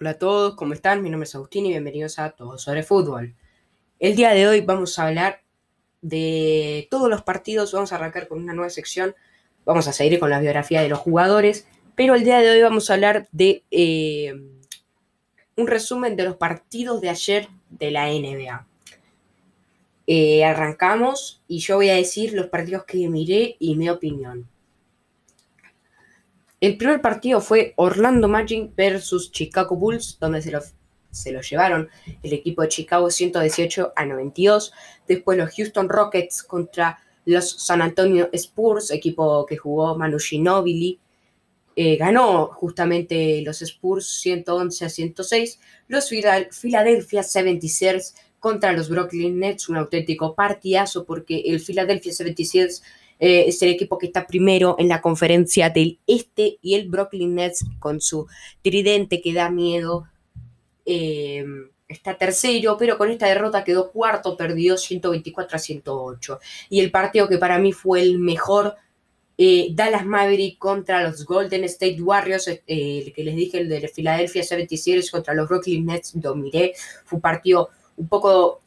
Hola 0.00 0.10
a 0.10 0.14
todos, 0.14 0.54
¿cómo 0.54 0.74
están? 0.74 1.02
Mi 1.02 1.10
nombre 1.10 1.26
es 1.26 1.34
Agustín 1.34 1.66
y 1.66 1.70
bienvenidos 1.70 2.20
a 2.20 2.30
Todos 2.30 2.62
sobre 2.62 2.84
Fútbol. 2.84 3.34
El 3.98 4.14
día 4.14 4.30
de 4.30 4.46
hoy 4.46 4.60
vamos 4.60 4.96
a 4.96 5.08
hablar 5.08 5.42
de 6.02 6.86
todos 6.88 7.10
los 7.10 7.22
partidos, 7.22 7.72
vamos 7.72 7.92
a 7.92 7.96
arrancar 7.96 8.28
con 8.28 8.40
una 8.40 8.54
nueva 8.54 8.70
sección, 8.70 9.16
vamos 9.64 9.88
a 9.88 9.92
seguir 9.92 10.20
con 10.20 10.30
la 10.30 10.38
biografía 10.38 10.82
de 10.82 10.88
los 10.88 11.00
jugadores, 11.00 11.66
pero 11.96 12.14
el 12.14 12.22
día 12.22 12.38
de 12.38 12.48
hoy 12.48 12.62
vamos 12.62 12.88
a 12.88 12.94
hablar 12.94 13.26
de 13.32 13.64
eh, 13.72 14.40
un 15.56 15.66
resumen 15.66 16.14
de 16.14 16.22
los 16.22 16.36
partidos 16.36 17.00
de 17.00 17.08
ayer 17.08 17.48
de 17.68 17.90
la 17.90 18.06
NBA. 18.06 18.68
Eh, 20.06 20.44
arrancamos 20.44 21.42
y 21.48 21.58
yo 21.58 21.74
voy 21.74 21.90
a 21.90 21.96
decir 21.96 22.34
los 22.34 22.46
partidos 22.46 22.84
que 22.84 23.08
miré 23.08 23.56
y 23.58 23.74
mi 23.74 23.88
opinión. 23.88 24.48
El 26.60 26.76
primer 26.76 27.00
partido 27.00 27.40
fue 27.40 27.72
Orlando 27.76 28.26
Magic 28.26 28.74
versus 28.74 29.30
Chicago 29.30 29.76
Bulls, 29.76 30.18
donde 30.18 30.42
se 30.42 30.50
lo, 30.50 30.60
se 31.10 31.30
lo 31.30 31.40
llevaron 31.40 31.88
el 32.22 32.32
equipo 32.32 32.62
de 32.62 32.68
Chicago 32.68 33.10
118 33.10 33.92
a 33.94 34.04
92. 34.04 34.72
Después 35.06 35.38
los 35.38 35.54
Houston 35.54 35.88
Rockets 35.88 36.42
contra 36.42 36.98
los 37.26 37.48
San 37.48 37.80
Antonio 37.80 38.28
Spurs, 38.32 38.90
equipo 38.90 39.46
que 39.46 39.56
jugó 39.56 39.96
Manu 39.96 40.18
Ginobili. 40.18 40.98
Eh, 41.76 41.96
ganó 41.96 42.48
justamente 42.48 43.40
los 43.42 43.62
Spurs 43.62 44.08
111 44.20 44.84
a 44.84 44.88
106. 44.88 45.60
Los 45.86 46.08
Philadelphia 46.08 47.22
76ers 47.22 48.14
contra 48.40 48.72
los 48.72 48.88
Brooklyn 48.88 49.38
Nets, 49.38 49.68
un 49.68 49.76
auténtico 49.76 50.34
partidazo 50.34 51.04
porque 51.04 51.40
el 51.46 51.60
Philadelphia 51.60 52.12
76ers 52.12 52.82
eh, 53.18 53.44
es 53.48 53.60
el 53.62 53.70
equipo 53.70 53.98
que 53.98 54.06
está 54.06 54.26
primero 54.26 54.76
en 54.78 54.88
la 54.88 55.00
conferencia 55.00 55.70
del 55.70 55.98
Este 56.06 56.58
y 56.62 56.74
el 56.74 56.88
Brooklyn 56.88 57.34
Nets 57.34 57.64
con 57.78 58.00
su 58.00 58.26
tridente 58.62 59.20
que 59.20 59.32
da 59.32 59.50
miedo. 59.50 60.04
Eh, 60.86 61.44
está 61.88 62.16
tercero, 62.16 62.76
pero 62.78 62.98
con 62.98 63.10
esta 63.10 63.26
derrota 63.26 63.64
quedó 63.64 63.90
cuarto, 63.90 64.36
perdió 64.36 64.76
124 64.76 65.56
a 65.56 65.58
108. 65.58 66.38
Y 66.68 66.80
el 66.80 66.90
partido 66.90 67.28
que 67.28 67.38
para 67.38 67.58
mí 67.58 67.72
fue 67.72 68.02
el 68.02 68.18
mejor, 68.18 68.76
eh, 69.36 69.68
Dallas 69.72 70.04
Maverick 70.04 70.58
contra 70.58 71.02
los 71.02 71.24
Golden 71.24 71.64
State 71.64 72.00
Warriors, 72.02 72.48
el 72.48 73.12
que 73.12 73.24
les 73.24 73.36
dije, 73.36 73.58
el 73.58 73.68
de 73.68 73.88
Philadelphia 73.88 74.42
76 74.42 75.10
contra 75.10 75.34
los 75.34 75.48
Brooklyn 75.48 75.86
Nets, 75.86 76.14
lo 76.22 76.34
miré, 76.34 76.74
fue 77.04 77.16
un 77.16 77.22
partido 77.22 77.70
un 77.96 78.08
poco 78.08 78.62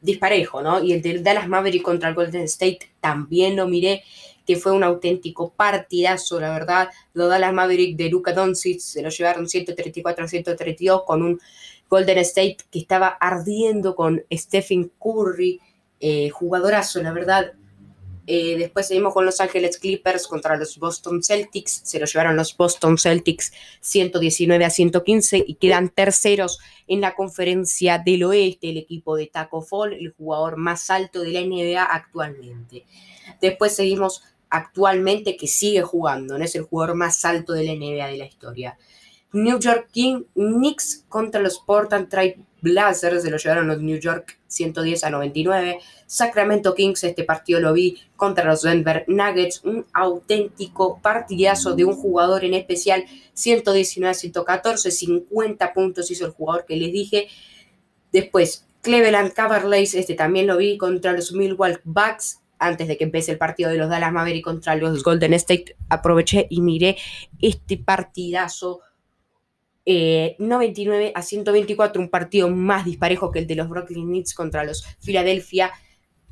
disparejo, 0.00 0.62
¿no? 0.62 0.82
Y 0.82 0.92
el 0.92 1.02
de 1.02 1.20
Dallas 1.20 1.48
Maverick 1.48 1.82
contra 1.82 2.08
el 2.08 2.14
Golden 2.14 2.42
State 2.42 2.90
también 3.00 3.56
lo 3.56 3.66
miré, 3.66 4.04
que 4.46 4.56
fue 4.56 4.72
un 4.72 4.84
auténtico 4.84 5.50
partidazo, 5.50 6.40
la 6.40 6.50
verdad. 6.50 6.88
Los 7.14 7.28
Dallas 7.28 7.52
Maverick 7.52 7.96
de 7.96 8.08
Luka 8.08 8.32
Doncic 8.32 8.78
se 8.78 9.02
lo 9.02 9.10
llevaron 9.10 9.48
134 9.48 10.24
a 10.24 10.28
132 10.28 11.02
con 11.04 11.22
un 11.22 11.40
Golden 11.88 12.18
State 12.18 12.58
que 12.70 12.78
estaba 12.78 13.08
ardiendo 13.08 13.94
con 13.94 14.22
Stephen 14.32 14.90
Curry, 14.98 15.60
eh, 16.00 16.30
jugadorazo, 16.30 17.02
la 17.02 17.12
verdad. 17.12 17.52
Eh, 18.26 18.56
después 18.58 18.88
seguimos 18.88 19.14
con 19.14 19.24
Los 19.24 19.40
Ángeles 19.40 19.78
Clippers 19.78 20.26
contra 20.26 20.56
los 20.56 20.78
Boston 20.78 21.22
Celtics. 21.22 21.80
Se 21.84 22.00
lo 22.00 22.06
llevaron 22.06 22.36
los 22.36 22.56
Boston 22.56 22.98
Celtics 22.98 23.52
119 23.80 24.64
a 24.64 24.70
115 24.70 25.44
y 25.46 25.54
quedan 25.54 25.90
terceros 25.90 26.58
en 26.88 27.00
la 27.00 27.14
conferencia 27.14 27.98
del 27.98 28.24
oeste 28.24 28.70
el 28.70 28.78
equipo 28.78 29.16
de 29.16 29.28
Taco 29.28 29.62
Fall, 29.62 29.92
el 29.92 30.12
jugador 30.12 30.56
más 30.56 30.90
alto 30.90 31.22
de 31.22 31.30
la 31.30 31.40
NBA 31.40 31.82
actualmente. 31.82 32.84
Después 33.40 33.76
seguimos 33.76 34.22
actualmente 34.50 35.36
que 35.36 35.46
sigue 35.46 35.82
jugando, 35.82 36.38
no 36.38 36.44
es 36.44 36.54
el 36.54 36.62
jugador 36.62 36.96
más 36.96 37.24
alto 37.24 37.52
de 37.52 37.64
la 37.64 37.74
NBA 37.74 38.08
de 38.08 38.16
la 38.16 38.26
historia. 38.26 38.78
New 39.32 39.58
York 39.58 39.90
Knicks 40.34 41.04
contra 41.08 41.40
los 41.40 41.58
Portland 41.58 42.08
Trail 42.08 42.44
Blazers, 42.60 43.22
se 43.22 43.30
lo 43.30 43.36
llevaron 43.36 43.68
los 43.68 43.80
New 43.80 43.98
York 43.98 44.38
110 44.46 45.04
a 45.04 45.10
99. 45.10 45.78
Sacramento 46.06 46.74
Kings, 46.74 47.04
este 47.04 47.24
partido 47.24 47.60
lo 47.60 47.72
vi 47.72 47.98
contra 48.16 48.44
los 48.44 48.62
Denver 48.62 49.04
Nuggets, 49.06 49.62
un 49.64 49.86
auténtico 49.92 50.98
partidazo 51.00 51.74
de 51.74 51.84
un 51.84 51.94
jugador 51.94 52.44
en 52.44 52.54
especial, 52.54 53.04
119 53.34 54.10
a 54.10 54.14
114, 54.14 54.90
50 54.90 55.72
puntos 55.72 56.10
hizo 56.10 56.26
el 56.26 56.32
jugador 56.32 56.64
que 56.66 56.76
les 56.76 56.92
dije. 56.92 57.28
Después, 58.12 58.66
Cleveland 58.80 59.32
Cavaliers, 59.32 59.94
este 59.94 60.14
también 60.14 60.46
lo 60.46 60.56
vi 60.56 60.78
contra 60.78 61.12
los 61.12 61.32
Milwaukee 61.32 61.80
Bucks, 61.84 62.40
antes 62.58 62.88
de 62.88 62.96
que 62.96 63.04
empiece 63.04 63.32
el 63.32 63.38
partido 63.38 63.70
de 63.70 63.76
los 63.76 63.90
Dallas 63.90 64.12
Mavericks 64.12 64.44
contra 64.44 64.76
los 64.76 65.02
Golden 65.02 65.34
State, 65.34 65.76
aproveché 65.88 66.46
y 66.48 66.62
miré 66.62 66.96
este 67.40 67.76
partidazo 67.76 68.80
99 69.86 71.06
eh, 71.06 71.12
a 71.14 71.22
124, 71.22 72.02
un 72.02 72.08
partido 72.08 72.48
más 72.48 72.84
disparejo 72.84 73.30
que 73.30 73.38
el 73.38 73.46
de 73.46 73.54
los 73.54 73.68
Brooklyn 73.68 74.10
Nets 74.10 74.34
contra 74.34 74.64
los 74.64 74.84
Philadelphia. 75.00 75.72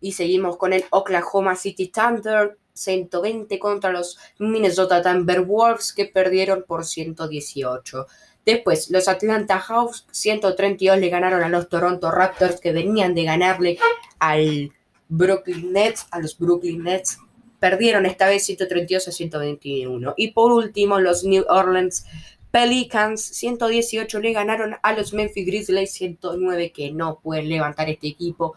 Y 0.00 0.12
seguimos 0.12 0.56
con 0.56 0.72
el 0.72 0.84
Oklahoma 0.90 1.56
City 1.56 1.88
Thunder, 1.88 2.58
120 2.74 3.58
contra 3.58 3.92
los 3.92 4.18
Minnesota 4.38 5.02
Timberwolves 5.02 5.92
que 5.92 6.06
perdieron 6.06 6.64
por 6.66 6.84
118. 6.84 8.06
Después, 8.44 8.90
los 8.90 9.08
Atlanta 9.08 9.58
Hawks 9.58 10.06
132 10.10 10.98
le 10.98 11.08
ganaron 11.08 11.42
a 11.42 11.48
los 11.48 11.68
Toronto 11.68 12.10
Raptors 12.10 12.60
que 12.60 12.72
venían 12.72 13.14
de 13.14 13.24
ganarle 13.24 13.78
al 14.18 14.72
Brooklyn 15.08 15.72
Nets, 15.72 16.06
a 16.10 16.20
los 16.20 16.38
Brooklyn 16.38 16.84
Nets. 16.84 17.18
Perdieron 17.58 18.06
esta 18.06 18.28
vez 18.28 18.44
132 18.44 19.08
a 19.08 19.12
121. 19.12 20.14
Y 20.16 20.30
por 20.30 20.52
último, 20.52 21.00
los 21.00 21.24
New 21.24 21.44
Orleans 21.48 22.06
Pelicans 22.56 23.20
118 23.20 24.18
le 24.18 24.32
ganaron 24.32 24.76
a 24.82 24.94
los 24.94 25.12
Memphis 25.12 25.44
Grizzlies 25.44 25.92
109 25.92 26.72
que 26.72 26.90
no 26.90 27.20
pueden 27.20 27.50
levantar 27.50 27.90
este 27.90 28.06
equipo 28.06 28.54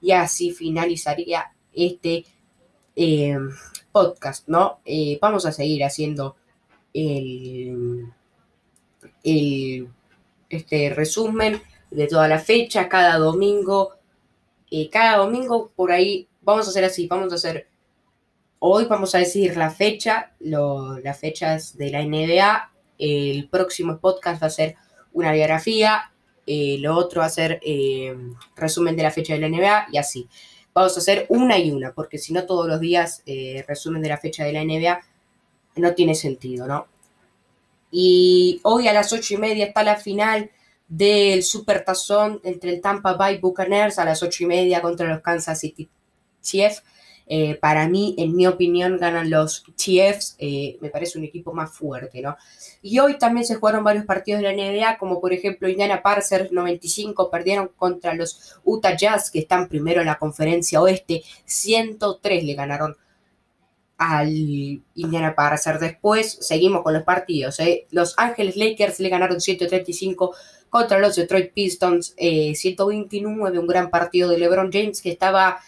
y 0.00 0.12
así 0.12 0.52
finalizaría 0.52 1.52
este 1.70 2.24
eh, 2.96 3.36
podcast, 3.92 4.48
¿no? 4.48 4.80
Eh, 4.86 5.18
vamos 5.20 5.44
a 5.44 5.52
seguir 5.52 5.84
haciendo 5.84 6.34
el, 6.94 8.10
este 9.22 10.88
resumen 10.88 11.60
de 11.90 12.06
toda 12.06 12.28
la 12.28 12.38
fecha, 12.38 12.88
cada 12.88 13.18
domingo, 13.18 13.96
eh, 14.70 14.88
cada 14.88 15.18
domingo 15.18 15.70
por 15.76 15.92
ahí, 15.92 16.26
vamos 16.40 16.68
a 16.68 16.70
hacer 16.70 16.86
así, 16.86 17.06
vamos 17.06 17.30
a 17.32 17.36
hacer, 17.36 17.68
hoy 18.60 18.86
vamos 18.86 19.14
a 19.14 19.18
decir 19.18 19.58
la 19.58 19.68
fecha, 19.68 20.32
las 20.40 21.20
fechas 21.20 21.76
de 21.76 21.90
la 21.90 22.02
NBA 22.02 22.71
el 23.02 23.48
próximo 23.48 23.98
podcast 23.98 24.40
va 24.40 24.46
a 24.46 24.50
ser 24.50 24.76
una 25.12 25.32
biografía, 25.32 26.12
eh, 26.46 26.76
lo 26.78 26.96
otro 26.96 27.20
va 27.20 27.26
a 27.26 27.30
ser 27.30 27.58
eh, 27.62 28.16
resumen 28.54 28.94
de 28.94 29.02
la 29.02 29.10
fecha 29.10 29.34
de 29.34 29.40
la 29.40 29.48
NBA 29.48 29.88
y 29.92 29.96
así. 29.98 30.28
Vamos 30.72 30.96
a 30.96 31.00
hacer 31.00 31.26
una 31.28 31.58
y 31.58 31.72
una, 31.72 31.92
porque 31.92 32.16
si 32.16 32.32
no 32.32 32.46
todos 32.46 32.68
los 32.68 32.80
días 32.80 33.22
eh, 33.26 33.64
resumen 33.66 34.02
de 34.02 34.08
la 34.08 34.18
fecha 34.18 34.44
de 34.44 34.52
la 34.52 34.64
NBA 34.64 35.00
no 35.76 35.94
tiene 35.94 36.14
sentido, 36.14 36.66
¿no? 36.68 36.86
Y 37.90 38.60
hoy 38.62 38.86
a 38.86 38.92
las 38.92 39.12
ocho 39.12 39.34
y 39.34 39.36
media 39.38 39.66
está 39.66 39.82
la 39.82 39.96
final 39.96 40.50
del 40.86 41.42
Super 41.42 41.84
Tazón 41.84 42.40
entre 42.44 42.70
el 42.70 42.80
Tampa 42.80 43.14
Bay 43.14 43.38
Buccaneers 43.38 43.98
a 43.98 44.04
las 44.04 44.22
ocho 44.22 44.44
y 44.44 44.46
media 44.46 44.80
contra 44.80 45.08
los 45.08 45.22
Kansas 45.22 45.58
City 45.58 45.88
Chiefs. 46.40 46.84
Eh, 47.26 47.56
para 47.56 47.88
mí, 47.88 48.14
en 48.18 48.34
mi 48.34 48.46
opinión, 48.46 48.98
ganan 48.98 49.30
los 49.30 49.64
Chiefs. 49.76 50.36
Eh, 50.38 50.76
me 50.80 50.90
parece 50.90 51.18
un 51.18 51.24
equipo 51.24 51.52
más 51.52 51.70
fuerte, 51.72 52.20
¿no? 52.20 52.36
Y 52.82 52.98
hoy 52.98 53.18
también 53.18 53.46
se 53.46 53.54
jugaron 53.54 53.84
varios 53.84 54.04
partidos 54.04 54.42
de 54.42 54.48
la 54.48 54.52
NBA, 54.52 54.98
como 54.98 55.20
por 55.20 55.32
ejemplo 55.32 55.68
Indiana 55.68 56.02
Pacers 56.02 56.52
95 56.52 57.30
perdieron 57.30 57.70
contra 57.76 58.14
los 58.14 58.56
Utah 58.64 58.96
Jazz, 58.96 59.30
que 59.30 59.40
están 59.40 59.68
primero 59.68 60.00
en 60.00 60.06
la 60.06 60.18
conferencia 60.18 60.80
oeste. 60.80 61.22
103 61.44 62.44
le 62.44 62.54
ganaron 62.54 62.96
al 63.96 64.28
Indiana 64.94 65.34
Pacers. 65.34 65.80
Después 65.80 66.38
seguimos 66.40 66.82
con 66.82 66.92
los 66.92 67.04
partidos. 67.04 67.60
¿eh? 67.60 67.86
Los 67.90 68.14
Ángeles 68.18 68.56
Lakers 68.56 68.98
le 69.00 69.08
ganaron 69.08 69.40
135 69.40 70.34
contra 70.68 70.98
los 70.98 71.14
Detroit 71.14 71.52
Pistons. 71.52 72.14
129, 72.16 73.58
un 73.58 73.66
gran 73.66 73.90
partido 73.90 74.28
de 74.28 74.38
LeBron 74.38 74.72
James 74.72 75.00
que 75.00 75.12
estaba 75.12 75.60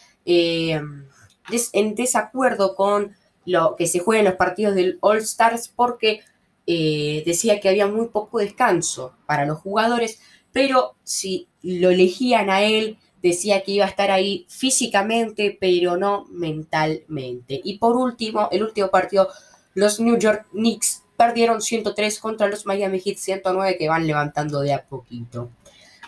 en 1.72 1.94
desacuerdo 1.94 2.74
con 2.74 3.14
lo 3.44 3.76
que 3.76 3.86
se 3.86 3.98
juega 3.98 4.20
en 4.20 4.26
los 4.26 4.36
partidos 4.36 4.74
del 4.74 4.98
All 5.00 5.18
Stars 5.18 5.68
porque 5.68 6.20
eh, 6.66 7.22
decía 7.26 7.60
que 7.60 7.68
había 7.68 7.86
muy 7.86 8.08
poco 8.08 8.38
descanso 8.38 9.14
para 9.26 9.44
los 9.44 9.58
jugadores, 9.58 10.20
pero 10.52 10.94
si 11.02 11.48
lo 11.62 11.90
elegían 11.90 12.48
a 12.48 12.62
él, 12.62 12.98
decía 13.22 13.62
que 13.62 13.72
iba 13.72 13.84
a 13.86 13.88
estar 13.88 14.10
ahí 14.10 14.46
físicamente, 14.48 15.56
pero 15.58 15.96
no 15.96 16.26
mentalmente. 16.30 17.60
Y 17.62 17.78
por 17.78 17.96
último, 17.96 18.48
el 18.52 18.62
último 18.62 18.88
partido, 18.88 19.28
los 19.74 20.00
New 20.00 20.18
York 20.18 20.46
Knicks 20.52 21.02
perdieron 21.16 21.60
103 21.60 22.18
contra 22.18 22.48
los 22.48 22.66
Miami 22.66 23.00
Heat 23.00 23.16
109 23.16 23.76
que 23.78 23.88
van 23.88 24.06
levantando 24.06 24.60
de 24.60 24.74
a 24.74 24.82
poquito. 24.84 25.50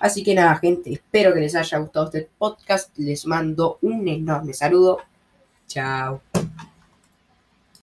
Así 0.00 0.22
que 0.22 0.34
nada, 0.34 0.56
gente, 0.56 0.92
espero 0.92 1.32
que 1.32 1.40
les 1.40 1.54
haya 1.54 1.78
gustado 1.78 2.06
este 2.06 2.28
podcast. 2.36 2.96
Les 2.98 3.26
mando 3.26 3.78
un 3.80 4.06
enorme 4.08 4.52
saludo. 4.52 4.98
Chao. 5.68 6.20